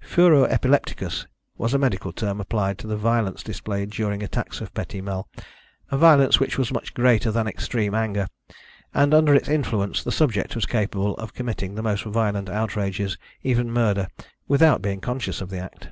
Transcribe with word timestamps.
Furor 0.00 0.48
epilepticus 0.50 1.24
was 1.56 1.72
a 1.72 1.78
medical 1.78 2.12
term 2.12 2.40
applied 2.40 2.78
to 2.78 2.88
the 2.88 2.96
violence 2.96 3.44
displayed 3.44 3.90
during 3.90 4.24
attacks 4.24 4.60
of 4.60 4.74
petit 4.74 5.00
mal, 5.00 5.28
a 5.88 5.96
violence 5.96 6.40
which 6.40 6.58
was 6.58 6.72
much 6.72 6.94
greater 6.94 7.30
than 7.30 7.46
extreme 7.46 7.94
anger, 7.94 8.26
and 8.92 9.14
under 9.14 9.32
its 9.32 9.48
influence 9.48 10.02
the 10.02 10.10
subject 10.10 10.56
was 10.56 10.66
capable 10.66 11.16
of 11.18 11.32
committing 11.32 11.76
the 11.76 11.80
most 11.84 12.02
violent 12.02 12.48
outrages, 12.48 13.16
even 13.44 13.70
murder, 13.70 14.08
without 14.48 14.82
being 14.82 15.00
conscious 15.00 15.40
of 15.40 15.48
the 15.48 15.60
act. 15.60 15.90